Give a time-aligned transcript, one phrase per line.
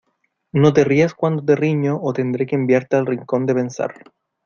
[0.51, 3.93] No te rías cuando te riño o tendré que enviarte al rincón de pensar.